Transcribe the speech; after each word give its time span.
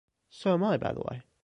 So 0.31 0.55
am 0.55 0.63
I, 0.63 0.77
by 0.77 0.93
the 0.93 1.01
way. 1.01 1.21